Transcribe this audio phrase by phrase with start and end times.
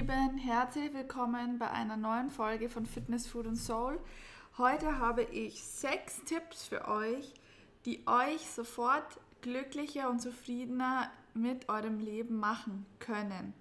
[0.00, 4.00] Lieben, herzlich willkommen bei einer neuen Folge von Fitness, Food and Soul.
[4.56, 7.34] Heute habe ich sechs Tipps für euch,
[7.84, 9.04] die euch sofort
[9.42, 13.52] glücklicher und zufriedener mit eurem Leben machen können.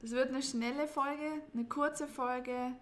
[0.00, 2.72] Das wird eine schnelle Folge, eine kurze Folge,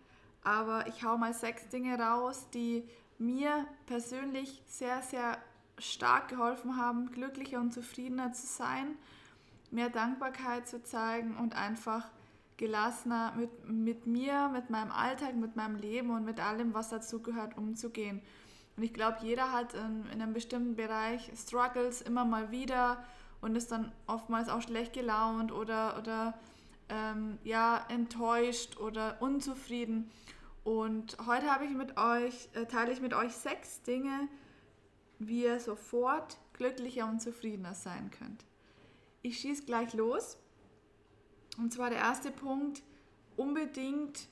[0.43, 2.89] aber ich hau mal sechs Dinge raus, die
[3.19, 5.37] mir persönlich sehr, sehr
[5.77, 8.97] stark geholfen haben, glücklicher und zufriedener zu sein
[9.71, 12.09] mehr Dankbarkeit zu zeigen und einfach
[12.61, 17.23] gelassener mit, mit mir, mit meinem Alltag, mit meinem Leben und mit allem, was dazu
[17.23, 18.21] gehört, umzugehen.
[18.77, 23.03] Und ich glaube, jeder hat in, in einem bestimmten Bereich Struggles immer mal wieder
[23.41, 26.39] und ist dann oftmals auch schlecht gelaunt oder, oder
[26.91, 30.11] ähm, ja, enttäuscht oder unzufrieden.
[30.63, 34.29] Und heute habe ich mit euch, äh, teile ich mit euch sechs Dinge,
[35.19, 38.45] wie ihr sofort glücklicher und zufriedener sein könnt.
[39.23, 40.37] Ich schieße gleich los.
[41.61, 42.83] Und zwar der erste Punkt,
[43.37, 44.29] unbedingt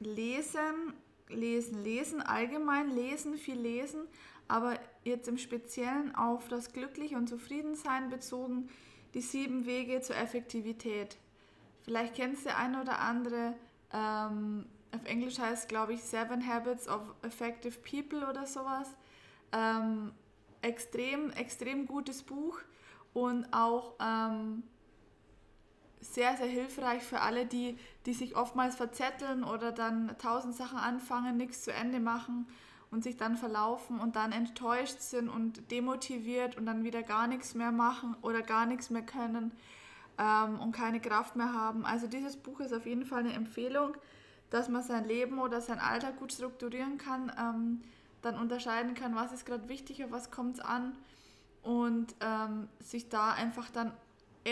[0.00, 0.92] lesen,
[1.28, 4.00] lesen, lesen, allgemein lesen, viel lesen,
[4.48, 8.68] aber jetzt im Speziellen auf das Glückliche und Zufriedensein bezogen,
[9.14, 11.16] die sieben Wege zur Effektivität.
[11.82, 13.54] Vielleicht kennst du eine oder andere,
[13.92, 18.88] ähm, auf Englisch heißt glaube ich, Seven Habits of Effective People oder sowas.
[19.52, 20.10] Ähm,
[20.62, 22.58] extrem, extrem gutes Buch
[23.14, 24.64] und auch ähm,
[26.00, 31.36] sehr, sehr hilfreich für alle, die, die sich oftmals verzetteln oder dann tausend Sachen anfangen,
[31.36, 32.46] nichts zu Ende machen
[32.90, 37.54] und sich dann verlaufen und dann enttäuscht sind und demotiviert und dann wieder gar nichts
[37.54, 39.52] mehr machen oder gar nichts mehr können
[40.18, 41.84] ähm, und keine Kraft mehr haben.
[41.84, 43.96] Also dieses Buch ist auf jeden Fall eine Empfehlung,
[44.50, 47.82] dass man sein Leben oder sein Alltag gut strukturieren kann, ähm,
[48.22, 50.96] dann unterscheiden kann, was ist gerade wichtiger, was kommt es an
[51.62, 53.92] und ähm, sich da einfach dann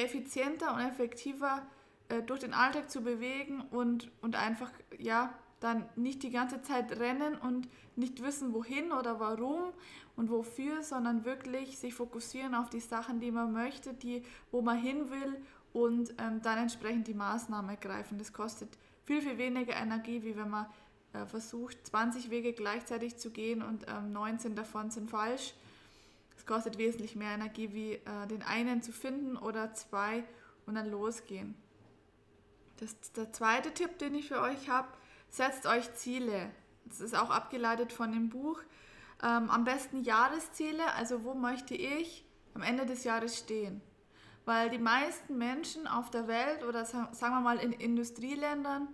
[0.05, 1.63] effizienter und effektiver
[2.09, 6.99] äh, durch den Alltag zu bewegen und, und einfach, ja, dann nicht die ganze Zeit
[6.99, 9.73] rennen und nicht wissen, wohin oder warum
[10.15, 14.79] und wofür, sondern wirklich sich fokussieren auf die Sachen, die man möchte, die, wo man
[14.79, 15.37] hin will
[15.73, 18.19] und ähm, dann entsprechend die Maßnahmen ergreifen.
[18.19, 18.69] Das kostet
[19.05, 20.67] viel, viel weniger Energie, wie wenn man
[21.13, 25.55] äh, versucht, 20 Wege gleichzeitig zu gehen und ähm, 19 davon sind falsch
[26.37, 30.25] es kostet wesentlich mehr Energie, wie äh, den einen zu finden oder zwei
[30.67, 31.55] und dann losgehen.
[32.79, 34.89] Das, der zweite Tipp, den ich für euch habe,
[35.31, 36.51] setzt euch Ziele.
[36.85, 38.61] Das ist auch abgeleitet von dem Buch.
[39.23, 42.25] Ähm, am besten Jahresziele, also wo möchte ich
[42.55, 43.81] am Ende des Jahres stehen?
[44.45, 48.89] Weil die meisten Menschen auf der Welt oder sagen wir mal in Industrieländern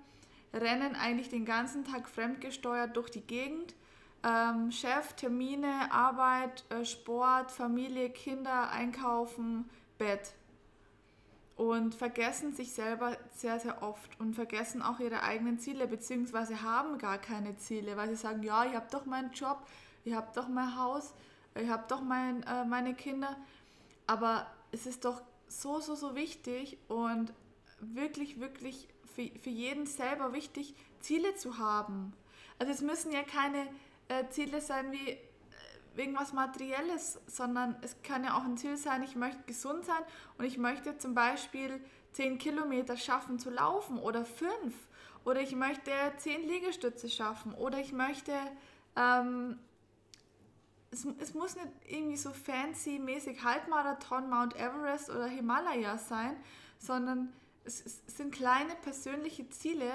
[0.54, 3.74] rennen eigentlich den ganzen Tag fremdgesteuert durch die Gegend
[4.22, 9.68] ähm, Chef, Termine, Arbeit, äh, Sport, Familie, Kinder, Einkaufen,
[9.98, 10.32] Bett.
[11.56, 16.98] Und vergessen sich selber sehr, sehr oft und vergessen auch ihre eigenen Ziele, beziehungsweise haben
[16.98, 19.58] gar keine Ziele, weil sie sagen, ja, ich habe doch meinen Job,
[20.04, 21.12] ich habe doch mein Haus,
[21.54, 23.36] ich habe doch mein, äh, meine Kinder.
[24.06, 27.32] Aber es ist doch so, so, so wichtig und
[27.80, 32.12] wirklich, wirklich für, für jeden selber wichtig, Ziele zu haben.
[32.58, 33.66] Also es müssen ja keine
[34.08, 35.18] äh, Ziele sein wie äh,
[35.96, 40.02] irgendwas Materielles, sondern es kann ja auch ein Ziel sein, ich möchte gesund sein
[40.38, 41.80] und ich möchte zum Beispiel
[42.12, 44.74] 10 Kilometer schaffen zu laufen oder 5
[45.24, 48.32] oder ich möchte 10 Liegestütze schaffen oder ich möchte,
[48.96, 49.58] ähm,
[50.90, 56.36] es, es muss nicht irgendwie so fancy-mäßig Halbmarathon, Mount Everest oder Himalaya sein,
[56.78, 57.32] sondern
[57.64, 59.90] es, sind kleine persönliche Ziele,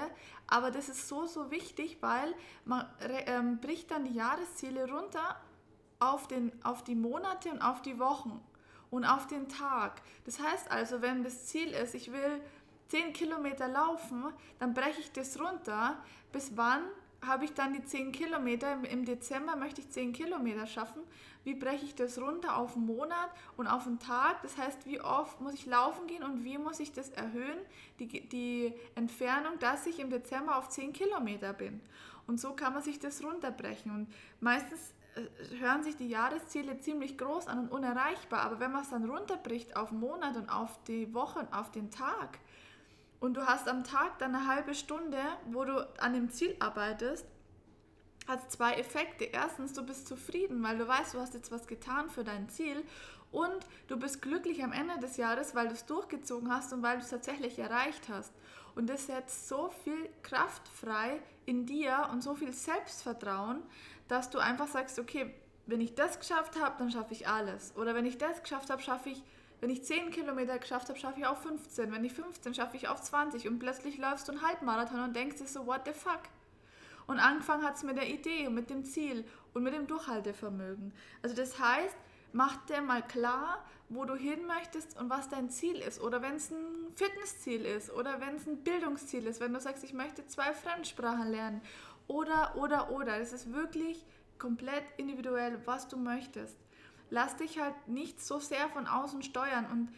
[0.46, 2.34] aber das ist so, so wichtig, weil
[2.64, 2.86] man
[3.26, 5.40] ähm, bricht dann die Jahresziele runter
[5.98, 8.40] auf, den, auf die Monate und auf die Wochen
[8.90, 10.00] und auf den Tag.
[10.24, 12.40] Das heißt also, wenn das Ziel ist, ich will
[12.88, 14.24] 10 Kilometer laufen,
[14.58, 16.02] dann breche ich das runter,
[16.32, 16.82] bis wann
[17.26, 21.02] habe ich dann die 10 Kilometer, im Dezember möchte ich 10 Kilometer schaffen,
[21.44, 25.00] wie breche ich das runter auf einen Monat und auf einen Tag, das heißt, wie
[25.00, 27.58] oft muss ich laufen gehen und wie muss ich das erhöhen,
[27.98, 31.80] die, die Entfernung, dass ich im Dezember auf 10 Kilometer bin.
[32.26, 33.90] Und so kann man sich das runterbrechen.
[33.90, 34.08] Und
[34.40, 38.90] meistens äh, hören sich die Jahresziele ziemlich groß an und unerreichbar, aber wenn man es
[38.90, 42.38] dann runterbricht auf einen Monat und auf die Woche und auf den Tag,
[43.20, 47.26] und du hast am Tag dann eine halbe Stunde, wo du an dem Ziel arbeitest,
[48.26, 49.24] hat zwei Effekte.
[49.24, 52.84] Erstens, du bist zufrieden, weil du weißt, du hast jetzt was getan für dein Ziel
[53.32, 56.98] und du bist glücklich am Ende des Jahres, weil du es durchgezogen hast und weil
[56.98, 58.32] du es tatsächlich erreicht hast.
[58.74, 63.62] Und das setzt so viel Kraft frei in dir und so viel Selbstvertrauen,
[64.06, 65.34] dass du einfach sagst, okay,
[65.66, 67.76] wenn ich das geschafft habe, dann schaffe ich alles.
[67.76, 69.22] Oder wenn ich das geschafft habe, schaffe ich
[69.60, 71.92] Wenn ich 10 Kilometer geschafft habe, schaffe ich auch 15.
[71.92, 73.48] Wenn ich 15 schaffe ich auch 20.
[73.48, 76.20] Und plötzlich läufst du einen Halbmarathon und denkst dir so, what the fuck?
[77.06, 79.24] Und angefangen hat es mit der Idee und mit dem Ziel
[79.54, 80.92] und mit dem Durchhaltevermögen.
[81.22, 81.96] Also das heißt,
[82.32, 86.00] mach dir mal klar, wo du hin möchtest und was dein Ziel ist.
[86.00, 89.82] Oder wenn es ein Fitnessziel ist oder wenn es ein Bildungsziel ist, wenn du sagst,
[89.84, 91.62] ich möchte zwei Fremdsprachen lernen.
[92.06, 93.18] Oder, oder, oder.
[93.18, 94.04] Das ist wirklich
[94.38, 96.56] komplett individuell, was du möchtest.
[97.10, 99.88] Lass dich halt nicht so sehr von außen steuern und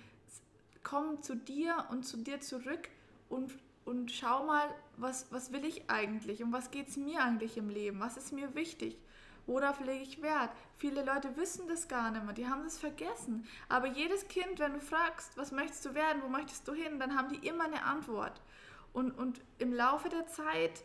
[0.82, 2.88] komm zu dir und zu dir zurück
[3.28, 3.52] und,
[3.84, 7.68] und schau mal, was, was will ich eigentlich und was geht es mir eigentlich im
[7.68, 8.96] Leben, was ist mir wichtig,
[9.46, 10.50] worauf lege ich Wert.
[10.76, 13.46] Viele Leute wissen das gar nicht mehr, die haben das vergessen.
[13.68, 17.16] Aber jedes Kind, wenn du fragst, was möchtest du werden, wo möchtest du hin, dann
[17.16, 18.40] haben die immer eine Antwort.
[18.92, 20.82] Und, und im Laufe der Zeit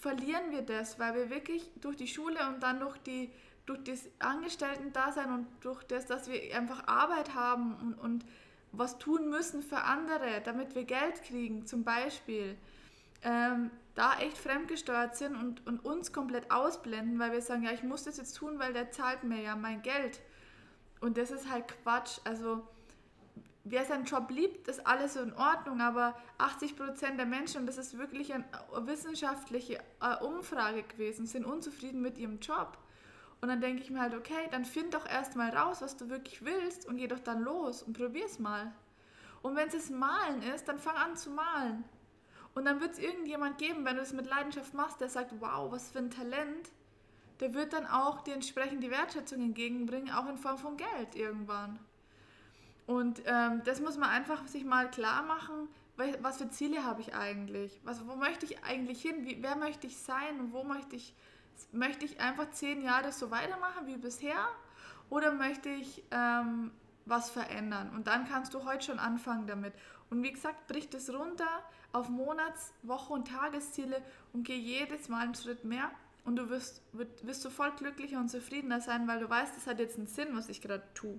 [0.00, 3.30] verlieren wir das, weil wir wirklich durch die Schule und dann durch, die,
[3.68, 8.24] durch das Angestellten-Dasein und durch das, dass wir einfach Arbeit haben und, und
[8.72, 12.56] was tun müssen für andere, damit wir Geld kriegen, zum Beispiel,
[13.22, 17.82] ähm, da echt fremdgesteuert sind und, und uns komplett ausblenden, weil wir sagen, ja, ich
[17.82, 20.20] muss das jetzt tun, weil der zahlt mir ja mein Geld.
[21.00, 22.20] Und das ist halt Quatsch.
[22.24, 22.66] Also
[23.64, 27.76] wer seinen Job liebt, ist alles in Ordnung, aber 80 Prozent der Menschen, und das
[27.76, 28.44] ist wirklich eine
[28.86, 32.78] wissenschaftliche äh, Umfrage gewesen, sind unzufrieden mit ihrem Job.
[33.40, 36.44] Und dann denke ich mir halt, okay, dann find doch erstmal raus, was du wirklich
[36.44, 38.72] willst und geh doch dann los und probier's mal.
[39.42, 41.84] Und wenn es Malen ist, dann fang an zu malen.
[42.54, 45.70] Und dann wird es irgendjemand geben, wenn du es mit Leidenschaft machst, der sagt, wow,
[45.70, 46.72] was für ein Talent.
[47.38, 51.78] Der wird dann auch dir entsprechend die Wertschätzung entgegenbringen, auch in Form von Geld irgendwann.
[52.86, 55.68] Und ähm, das muss man einfach sich mal klar machen,
[56.20, 57.80] was für Ziele habe ich eigentlich?
[57.84, 59.26] Was, wo möchte ich eigentlich hin?
[59.26, 60.52] Wie, wer möchte ich sein?
[60.52, 61.12] wo möchte ich,
[61.72, 64.48] möchte ich einfach zehn Jahre so weitermachen wie bisher?
[65.10, 66.70] Oder möchte ich ähm,
[67.06, 67.90] was verändern?
[67.94, 69.74] Und dann kannst du heute schon anfangen damit.
[70.10, 71.48] Und wie gesagt, brich das runter
[71.92, 74.02] auf Monats-, Woche- und Tagesziele
[74.32, 75.90] und geh jedes Mal einen Schritt mehr.
[76.24, 79.96] Und du wirst, wirst sofort glücklicher und zufriedener sein, weil du weißt, das hat jetzt
[79.96, 81.18] einen Sinn, was ich gerade tue.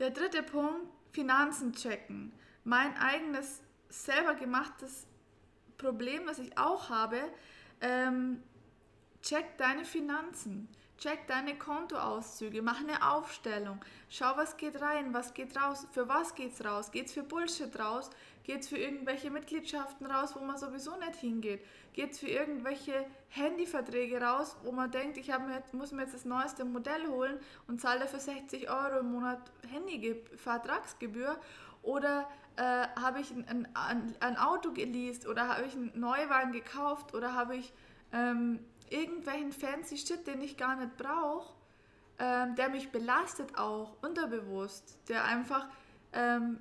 [0.00, 2.32] Der dritte Punkt, Finanzen checken.
[2.64, 5.06] Mein eigenes selber gemachtes
[5.78, 7.20] Problem, was ich auch habe,
[7.80, 8.42] ähm,
[9.22, 10.68] check deine Finanzen.
[10.96, 16.36] Check deine Kontoauszüge, mach eine Aufstellung, schau, was geht rein, was geht raus, für was
[16.36, 18.10] geht's raus, geht's für Bullshit raus,
[18.44, 24.56] geht's für irgendwelche Mitgliedschaften raus, wo man sowieso nicht hingeht, geht's für irgendwelche Handyverträge raus,
[24.62, 28.20] wo man denkt, ich mir, muss mir jetzt das neueste Modell holen und zahle dafür
[28.20, 29.40] 60 Euro im Monat
[29.72, 31.38] Handyvertragsgebühr
[31.82, 37.14] oder äh, habe ich ein, ein, ein, Auto geleast oder habe ich einen Neuwagen gekauft
[37.14, 37.72] oder habe ich
[38.12, 38.60] ähm,
[38.90, 41.52] irgendwelchen fancy Shit, den ich gar nicht brauche,
[42.18, 45.66] ähm, der mich belastet auch, unterbewusst, der einfach,
[46.12, 46.58] ähm,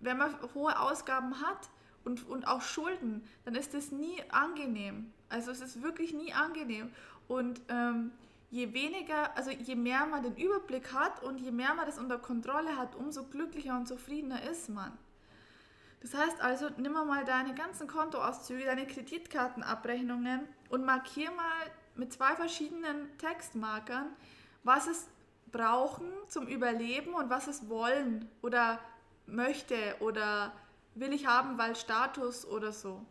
[0.00, 1.68] wenn man hohe Ausgaben hat
[2.04, 5.12] und, und auch Schulden, dann ist das nie angenehm.
[5.28, 6.90] Also es ist wirklich nie angenehm.
[7.28, 8.12] Und ähm,
[8.52, 12.18] je weniger, also je mehr man den Überblick hat und je mehr man das unter
[12.18, 14.92] Kontrolle hat, umso glücklicher und zufriedener ist man.
[16.02, 22.34] Das heißt also, nimm mal deine ganzen Kontoauszüge, deine Kreditkartenabrechnungen und markier mal mit zwei
[22.36, 24.08] verschiedenen Textmarkern,
[24.64, 25.08] was es
[25.50, 28.80] brauchen zum Überleben und was es wollen oder
[29.26, 30.52] möchte oder
[30.94, 33.06] will ich haben, weil Status oder so.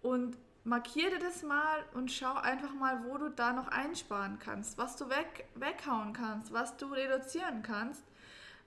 [0.00, 4.96] Und markiere das mal und schau einfach mal, wo du da noch einsparen kannst, was
[4.96, 8.04] du weg, weghauen kannst, was du reduzieren kannst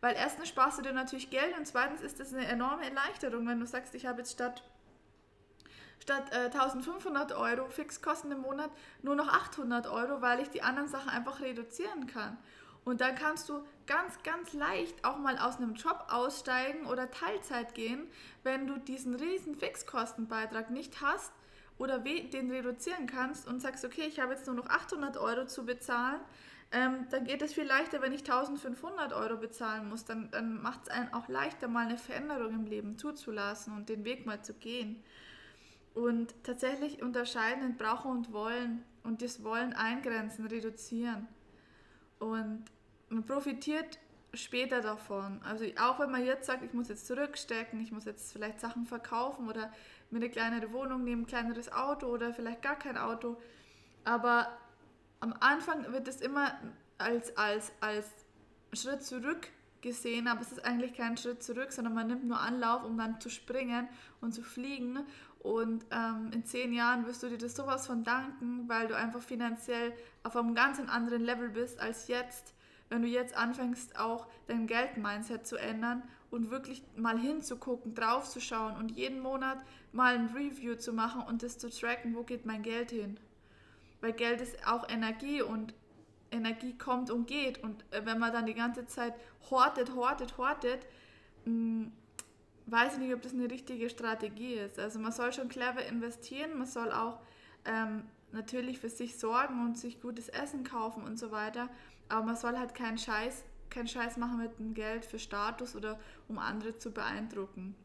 [0.05, 3.59] weil erstens sparst du dir natürlich Geld und zweitens ist das eine enorme Erleichterung, wenn
[3.59, 4.63] du sagst, ich habe jetzt statt,
[5.99, 8.69] statt äh, 1500 Euro Fixkosten im Monat
[9.01, 12.37] nur noch 800 Euro, weil ich die anderen Sachen einfach reduzieren kann.
[12.83, 17.73] Und dann kannst du ganz, ganz leicht auch mal aus einem Job aussteigen oder Teilzeit
[17.73, 18.07] gehen,
[18.43, 21.33] wenn du diesen riesen Fixkostenbeitrag nicht hast
[21.77, 25.65] oder den reduzieren kannst und sagst, okay, ich habe jetzt nur noch 800 Euro zu
[25.65, 26.21] bezahlen,
[26.71, 30.05] ähm, dann geht es viel leichter, wenn ich 1500 Euro bezahlen muss.
[30.05, 34.03] Dann, dann macht es einen auch leichter, mal eine Veränderung im Leben zuzulassen und den
[34.03, 35.03] Weg mal zu gehen.
[35.93, 41.27] Und tatsächlich unterscheiden in Brauchen und Wollen und das Wollen eingrenzen, reduzieren.
[42.19, 42.65] Und
[43.09, 43.99] man profitiert
[44.33, 45.41] später davon.
[45.43, 48.85] Also auch wenn man jetzt sagt, ich muss jetzt zurückstecken, ich muss jetzt vielleicht Sachen
[48.85, 49.71] verkaufen oder
[50.11, 53.37] mir eine kleinere Wohnung nehmen, ein kleineres Auto oder vielleicht gar kein Auto.
[54.03, 54.47] Aber
[55.19, 56.53] am Anfang wird es immer
[56.97, 58.07] als, als, als
[58.73, 59.49] Schritt zurück
[59.81, 63.19] gesehen, aber es ist eigentlich kein Schritt zurück, sondern man nimmt nur Anlauf, um dann
[63.21, 63.87] zu springen
[64.19, 64.99] und zu fliegen.
[65.39, 69.21] Und ähm, in zehn Jahren wirst du dir das sowas von danken, weil du einfach
[69.21, 69.93] finanziell
[70.23, 72.55] auf einem ganz anderen Level bist als jetzt,
[72.89, 76.01] wenn du jetzt anfängst, auch dein Geld-Mindset zu ändern
[76.31, 79.59] und wirklich mal hinzugucken, draufzuschauen und jeden Monat
[79.91, 83.19] mal ein Review zu machen und das zu tracken, wo geht mein Geld hin.
[84.01, 85.73] Weil Geld ist auch Energie und
[86.31, 87.63] Energie kommt und geht.
[87.63, 89.13] Und äh, wenn man dann die ganze Zeit
[89.49, 90.85] hortet, hortet, hortet,
[91.45, 91.91] mh, hm,
[92.67, 94.79] weiß ich nicht, ob das eine richtige Strategie ist.
[94.79, 97.19] Also man soll schon clever investieren, man soll auch
[97.65, 101.69] ähm, natürlich für sich sorgen und sich gutes Essen kaufen und so weiter.
[102.09, 103.43] Aber man soll halt keinen Scheiß,
[103.75, 107.75] keinen Scheiß machen mit dem Geld für Status oder um andere zu beeindrucken.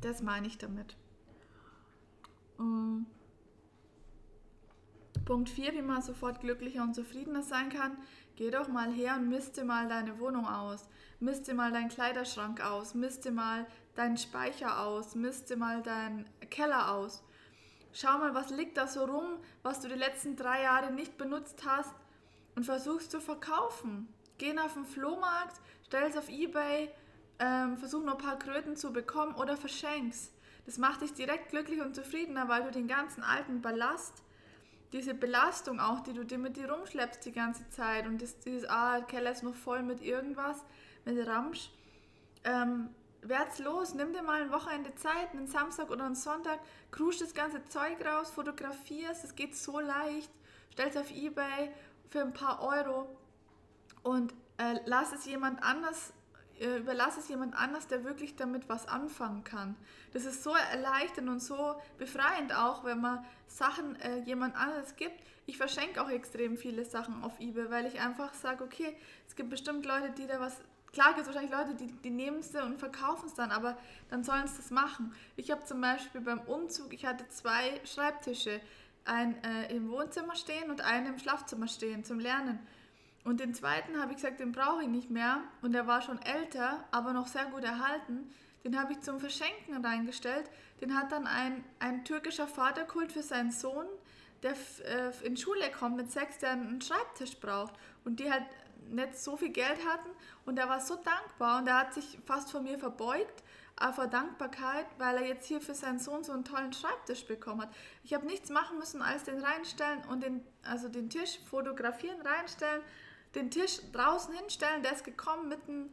[0.00, 0.96] Das meine ich damit.
[2.58, 3.06] Mhm.
[5.24, 7.96] Punkt 4, wie man sofort glücklicher und zufriedener sein kann.
[8.34, 10.88] Geh doch mal her und misste mal deine Wohnung aus.
[11.20, 12.94] Misste mal deinen Kleiderschrank aus.
[12.94, 15.14] Misste mal deinen Speicher aus.
[15.14, 17.22] Misste mal deinen Keller aus.
[17.92, 21.64] Schau mal, was liegt da so rum, was du die letzten drei Jahre nicht benutzt
[21.64, 21.94] hast
[22.56, 24.08] und versuchst zu verkaufen.
[24.40, 26.88] Geh auf den Flohmarkt, stell es auf Ebay,
[27.40, 30.32] ähm, versuch noch ein paar Kröten zu bekommen oder verschenk's.
[30.64, 34.22] Das macht dich direkt glücklich und zufriedener, weil du den ganzen alten Ballast,
[34.94, 38.66] diese Belastung auch, die du dir mit dir rumschleppst die ganze Zeit und das, dieses,
[38.66, 40.64] ah, der Keller ist noch voll mit irgendwas,
[41.04, 41.70] mit Ramsch,
[42.44, 42.88] ähm,
[43.20, 46.60] wär's los, nimm dir mal ein Wochenende Zeit, einen Samstag oder einen Sonntag,
[46.92, 50.30] krusch das ganze Zeug raus, fotografierst, es geht so leicht,
[50.72, 51.70] stell's auf Ebay
[52.08, 53.19] für ein paar Euro
[54.02, 56.12] und äh, lass es jemand anders,
[56.58, 59.76] äh, überlass es jemand anders, der wirklich damit was anfangen kann.
[60.12, 65.18] Das ist so erleichternd und so befreiend auch, wenn man Sachen äh, jemand anderes gibt.
[65.46, 69.50] Ich verschenke auch extrem viele Sachen auf eBay, weil ich einfach sage, okay, es gibt
[69.50, 70.60] bestimmt Leute, die da was
[70.92, 73.78] Klar gibt es wahrscheinlich Leute, die, die nehmen es und verkaufen es dann, aber
[74.08, 75.14] dann sollen es das machen.
[75.36, 78.60] Ich habe zum Beispiel beim Umzug, ich hatte zwei Schreibtische,
[79.04, 82.58] einen äh, im Wohnzimmer stehen und einen im Schlafzimmer stehen zum Lernen.
[83.24, 85.42] Und den zweiten habe ich gesagt, den brauche ich nicht mehr.
[85.62, 88.32] Und der war schon älter, aber noch sehr gut erhalten.
[88.64, 90.50] Den habe ich zum Verschenken reingestellt.
[90.80, 93.86] Den hat dann ein, ein türkischer Vaterkult für seinen Sohn,
[94.42, 97.74] der äh, in Schule kommt mit sechs, der einen Schreibtisch braucht.
[98.04, 98.44] Und die halt
[98.88, 100.08] nicht so viel Geld hatten.
[100.46, 103.42] Und er war so dankbar und er hat sich fast vor mir verbeugt
[103.94, 107.70] vor Dankbarkeit, weil er jetzt hier für seinen Sohn so einen tollen Schreibtisch bekommen hat.
[108.04, 112.82] Ich habe nichts machen müssen, als den reinstellen und den, also den Tisch fotografieren, reinstellen
[113.34, 115.90] den Tisch draußen hinstellen, der ist gekommen mit einem,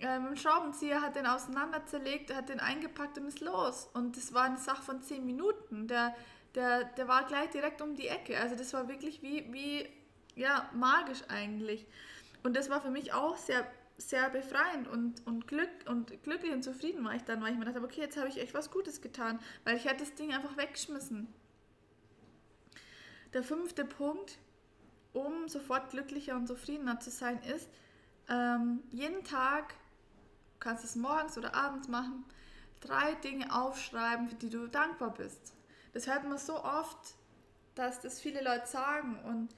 [0.00, 3.88] äh, Schraubenzieher, hat den auseinander zerlegt, hat den eingepackt und ist los.
[3.94, 5.86] Und das war eine Sache von zehn Minuten.
[5.86, 6.14] Der,
[6.54, 8.38] der, der war gleich direkt um die Ecke.
[8.38, 9.88] Also das war wirklich wie, wie
[10.34, 11.86] ja, magisch eigentlich.
[12.42, 16.62] Und das war für mich auch sehr, sehr befreiend und, und, Glück, und glücklich und
[16.62, 19.00] zufrieden war ich dann, weil ich mir dachte, okay, jetzt habe ich echt was Gutes
[19.00, 21.32] getan, weil ich hätte das Ding einfach weggeschmissen.
[23.32, 24.38] Der fünfte Punkt,
[25.12, 27.68] um sofort glücklicher und zufriedener zu sein, ist,
[28.28, 29.74] ähm, jeden Tag,
[30.54, 32.24] du kannst es morgens oder abends machen,
[32.80, 35.54] drei Dinge aufschreiben, für die du dankbar bist.
[35.92, 37.14] Das hört man so oft,
[37.74, 39.54] dass das viele Leute sagen und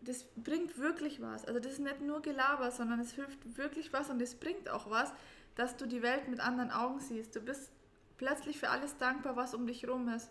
[0.00, 1.44] das bringt wirklich was.
[1.44, 4.90] Also das ist nicht nur Gelaber, sondern es hilft wirklich was und es bringt auch
[4.90, 5.12] was,
[5.54, 7.34] dass du die Welt mit anderen Augen siehst.
[7.36, 7.70] Du bist
[8.18, 10.30] plötzlich für alles dankbar, was um dich herum ist.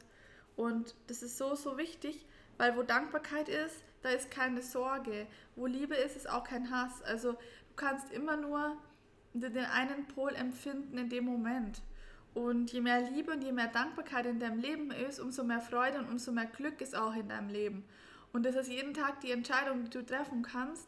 [0.56, 2.26] Und das ist so, so wichtig,
[2.58, 5.28] weil wo Dankbarkeit ist, da ist keine Sorge.
[5.56, 7.02] Wo Liebe ist, ist auch kein Hass.
[7.04, 8.78] Also du kannst immer nur
[9.34, 11.82] den einen Pol empfinden in dem Moment.
[12.34, 16.00] Und je mehr Liebe und je mehr Dankbarkeit in deinem Leben ist, umso mehr Freude
[16.00, 17.84] und umso mehr Glück ist auch in deinem Leben.
[18.32, 20.88] Und das ist jeden Tag die Entscheidung, die du treffen kannst.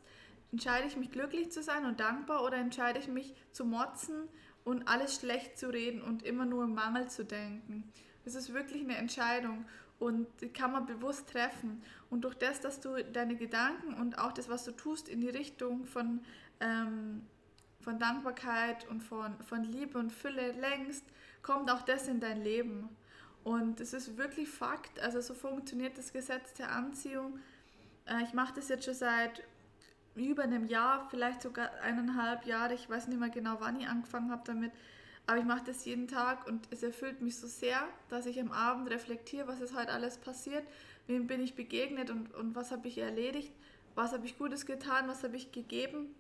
[0.52, 4.28] Entscheide ich mich glücklich zu sein und dankbar oder entscheide ich mich zu motzen
[4.64, 7.92] und alles schlecht zu reden und immer nur im Mangel zu denken?
[8.26, 9.66] Das ist wirklich eine Entscheidung
[10.00, 11.82] und die kann man bewusst treffen.
[12.10, 15.30] Und durch das, dass du deine Gedanken und auch das, was du tust, in die
[15.30, 16.20] Richtung von,
[16.60, 17.26] ähm,
[17.80, 21.06] von Dankbarkeit und von, von Liebe und Fülle lenkst,
[21.44, 22.90] kommt auch das in dein Leben.
[23.44, 27.40] Und es ist wirklich Fakt, also so funktioniert das Gesetz der Anziehung.
[28.06, 29.44] Äh, ich mache das jetzt schon seit
[30.16, 34.32] über einem Jahr, vielleicht sogar eineinhalb Jahre, ich weiß nicht mehr genau, wann ich angefangen
[34.32, 34.72] habe damit.
[35.28, 38.52] Aber ich mache das jeden Tag und es erfüllt mich so sehr, dass ich am
[38.52, 40.64] Abend reflektiere, was ist heute alles passiert,
[41.08, 43.52] wem bin ich begegnet und, und was habe ich erledigt,
[43.96, 46.14] was habe ich Gutes getan, was habe ich gegeben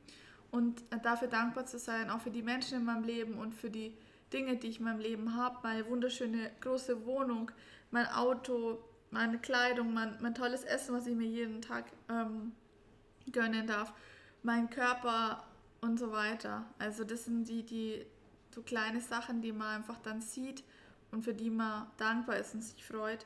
[0.51, 3.95] und dafür dankbar zu sein, auch für die Menschen in meinem Leben und für die
[4.33, 7.51] Dinge, die ich in meinem Leben habe, meine wunderschöne große Wohnung,
[7.91, 8.79] mein Auto,
[9.11, 12.53] meine Kleidung, mein, mein tolles Essen, was ich mir jeden Tag ähm,
[13.31, 13.93] gönnen darf,
[14.43, 15.43] mein Körper
[15.81, 16.65] und so weiter.
[16.79, 18.05] Also das sind die, die
[18.55, 20.63] so kleine Sachen, die man einfach dann sieht
[21.11, 23.25] und für die man dankbar ist und sich freut.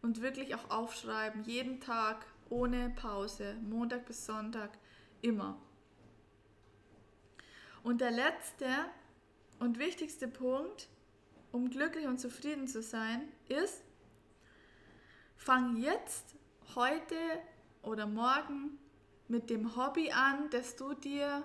[0.00, 4.70] Und wirklich auch aufschreiben, jeden Tag ohne Pause, Montag bis Sonntag,
[5.20, 5.60] immer.
[7.82, 8.66] Und der letzte
[9.58, 10.88] und wichtigste Punkt,
[11.52, 13.82] um glücklich und zufrieden zu sein, ist,
[15.36, 16.34] fang jetzt,
[16.74, 17.16] heute
[17.82, 18.78] oder morgen
[19.28, 21.42] mit dem Hobby an, das du dir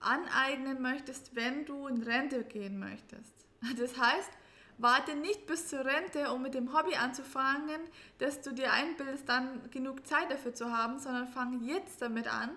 [0.00, 3.34] aneignen möchtest, wenn du in Rente gehen möchtest.
[3.76, 4.30] Das heißt,
[4.78, 7.80] warte nicht bis zur Rente, um mit dem Hobby anzufangen,
[8.18, 12.50] dass du dir einbildest, dann genug Zeit dafür zu haben, sondern fang jetzt damit an,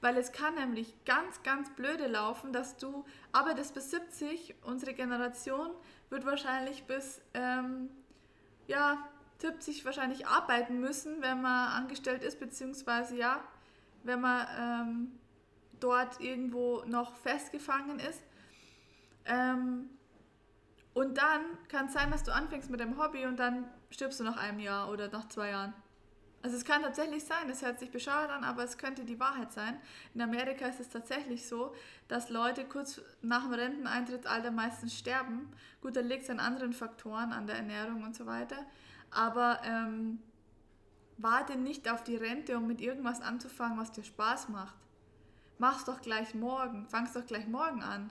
[0.00, 5.70] weil es kann nämlich ganz, ganz blöde laufen, dass du arbeitest bis 70, unsere Generation
[6.08, 7.88] wird wahrscheinlich bis ähm,
[8.66, 13.42] ja, 70 wahrscheinlich arbeiten müssen, wenn man angestellt ist, beziehungsweise ja,
[14.02, 15.20] wenn man ähm,
[15.80, 18.22] dort irgendwo noch festgefangen ist.
[19.26, 19.90] Ähm,
[20.92, 24.24] und dann kann es sein, dass du anfängst mit dem Hobby und dann stirbst du
[24.24, 25.74] nach einem Jahr oder nach zwei Jahren.
[26.42, 29.52] Also es kann tatsächlich sein, das hört sich bescheuert an, aber es könnte die Wahrheit
[29.52, 29.78] sein.
[30.14, 31.74] In Amerika ist es tatsächlich so,
[32.08, 35.52] dass Leute kurz nach dem Renteneintrittsalter meistens sterben.
[35.82, 38.56] Gut, da liegt es an anderen Faktoren, an der Ernährung und so weiter.
[39.10, 40.22] Aber ähm,
[41.18, 44.74] warte nicht auf die Rente, um mit irgendwas anzufangen, was dir Spaß macht.
[45.60, 48.10] Mach's doch gleich morgen, fang's doch gleich morgen an.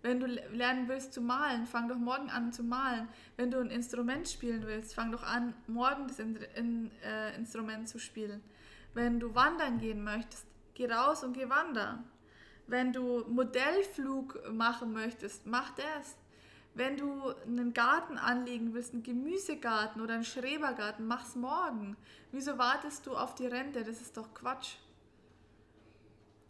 [0.00, 3.06] Wenn du lernen willst zu malen, fang doch morgen an zu malen.
[3.36, 7.86] Wenn du ein Instrument spielen willst, fang doch an, morgen das in, in, äh, Instrument
[7.86, 8.42] zu spielen.
[8.94, 12.02] Wenn du wandern gehen möchtest, geh raus und geh wandern.
[12.66, 16.16] Wenn du Modellflug machen möchtest, mach das.
[16.72, 21.98] Wenn du einen Garten anlegen willst, einen Gemüsegarten oder einen Schrebergarten, mach's morgen.
[22.32, 23.84] Wieso wartest du auf die Rente?
[23.84, 24.76] Das ist doch Quatsch.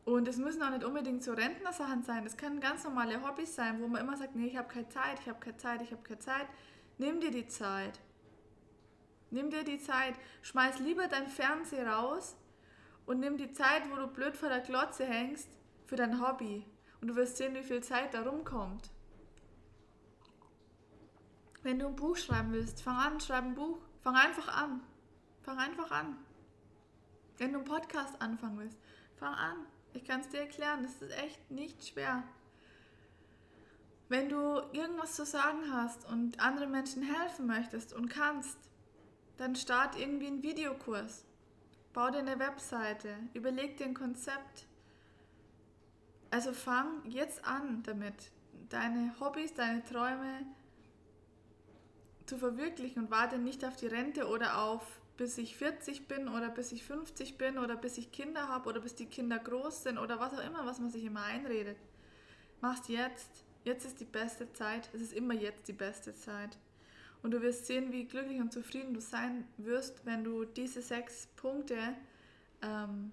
[0.07, 2.23] Und es müssen auch nicht unbedingt so Rentnersachen sein.
[2.23, 5.19] Das können ganz normale Hobbys sein, wo man immer sagt, nee, ich habe keine Zeit,
[5.21, 6.47] ich habe keine Zeit, ich habe keine Zeit.
[6.97, 7.99] Nimm dir die Zeit.
[9.31, 10.15] Nimm dir die Zeit.
[10.43, 12.37] Schmeiß lieber dein Fernseher raus
[13.05, 15.49] und nimm die Zeit, wo du blöd vor der Glotze hängst,
[15.87, 16.65] für dein Hobby.
[17.01, 18.89] Und du wirst sehen, wie viel Zeit da rumkommt.
[21.65, 23.81] Wenn du ein Buch schreiben willst, fang an, schreib ein Buch.
[24.03, 24.83] Fang einfach an.
[25.43, 26.17] Fang einfach an.
[27.39, 28.79] Wenn du einen Podcast anfangen willst,
[29.17, 29.67] fang an.
[29.97, 32.23] Ich kann es dir erklären, das ist echt nicht schwer.
[34.11, 38.59] Wenn du irgendwas zu sagen hast und anderen Menschen helfen möchtest und kannst,
[39.39, 41.25] dann start irgendwie einen Videokurs.
[41.95, 44.67] Bau dir eine Webseite, überleg dir ein Konzept.
[46.31, 48.33] Also fang jetzt an damit,
[48.69, 50.43] deine Hobbys, deine Träume
[52.27, 56.51] zu verwirklichen und warte nicht auf die Rente oder auf bis ich 40 bin oder
[56.51, 59.99] bis ich 50 bin oder bis ich Kinder habe oder bis die Kinder groß sind
[59.99, 61.79] oder was auch immer, was man sich immer einredet.
[62.61, 63.45] Mach's jetzt.
[63.65, 64.89] Jetzt ist die beste Zeit.
[64.95, 66.57] Es ist immer jetzt die beste Zeit.
[67.23, 71.27] Und du wirst sehen, wie glücklich und zufrieden du sein wirst, wenn du diese sechs
[71.37, 71.77] Punkte
[72.63, 73.11] ähm,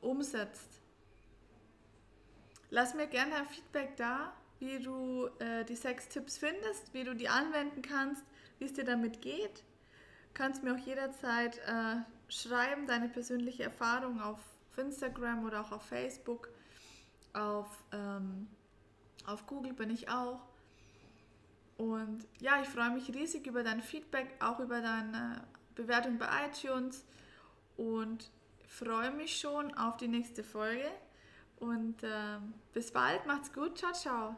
[0.00, 0.80] umsetzt.
[2.70, 7.14] Lass mir gerne ein Feedback da, wie du äh, die sechs Tipps findest, wie du
[7.14, 8.24] die anwenden kannst,
[8.58, 9.64] wie es dir damit geht
[10.34, 11.96] kannst mir auch jederzeit äh,
[12.28, 14.40] schreiben, deine persönliche Erfahrung auf
[14.76, 16.48] Instagram oder auch auf Facebook.
[17.32, 18.48] Auf, ähm,
[19.26, 20.40] auf Google bin ich auch.
[21.76, 25.42] Und ja, ich freue mich riesig über dein Feedback, auch über deine
[25.74, 27.04] Bewertung bei iTunes
[27.76, 28.30] und
[28.68, 30.90] freue mich schon auf die nächste Folge.
[31.58, 32.38] Und äh,
[32.72, 34.36] bis bald, macht's gut, ciao, ciao.